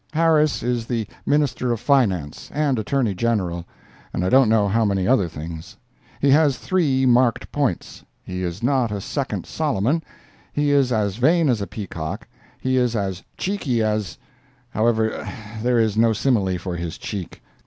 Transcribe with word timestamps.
Harris 0.13 0.63
is 0.63 0.87
the 0.87 1.05
Minister 1.27 1.71
of 1.71 1.79
Finance 1.79 2.49
and 2.55 2.79
Attorney 2.79 3.13
General, 3.13 3.65
and 4.11 4.25
I 4.25 4.29
don't 4.29 4.49
know 4.49 4.67
how 4.67 4.83
many 4.83 5.07
other 5.07 5.29
things. 5.29 5.77
He 6.19 6.31
has 6.31 6.57
three 6.57 7.05
marked 7.05 7.51
points: 7.51 8.03
He 8.23 8.41
is 8.41 8.63
not 8.63 8.91
a 8.91 8.99
second 8.99 9.45
Solomon—he 9.45 10.71
is 10.71 10.91
as 10.91 11.17
vain 11.17 11.49
as 11.49 11.61
a 11.61 11.67
peacock; 11.67 12.27
he 12.59 12.77
is 12.77 12.95
as 12.95 13.21
"cheeky" 13.37 13.83
as—however, 13.83 15.23
there 15.61 15.77
is 15.77 15.95
no 15.95 16.13
simile 16.13 16.57
for 16.57 16.75
his 16.77 16.97
"cheek." 16.97 17.43